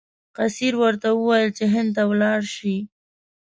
[0.37, 2.77] قیصر ورته وویل چې هند ته ولاړ شي.